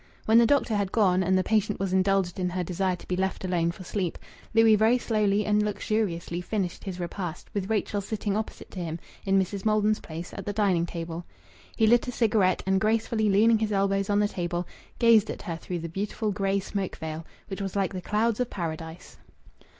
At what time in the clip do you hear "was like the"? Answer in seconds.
17.61-18.01